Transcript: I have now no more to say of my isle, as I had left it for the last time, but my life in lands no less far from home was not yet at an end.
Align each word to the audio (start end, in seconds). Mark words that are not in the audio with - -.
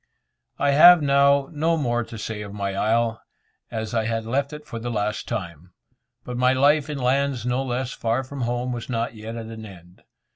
I 0.57 0.71
have 0.71 1.03
now 1.03 1.49
no 1.51 1.77
more 1.77 2.03
to 2.05 2.17
say 2.17 2.41
of 2.41 2.55
my 2.55 2.73
isle, 2.73 3.21
as 3.69 3.93
I 3.93 4.05
had 4.05 4.25
left 4.25 4.51
it 4.51 4.65
for 4.65 4.79
the 4.79 4.89
last 4.89 5.27
time, 5.27 5.73
but 6.23 6.37
my 6.37 6.53
life 6.53 6.89
in 6.89 6.97
lands 6.97 7.45
no 7.45 7.61
less 7.63 7.91
far 7.93 8.23
from 8.23 8.41
home 8.41 8.71
was 8.71 8.89
not 8.89 9.13
yet 9.13 9.35
at 9.35 9.45
an 9.45 9.63
end. 9.63 10.01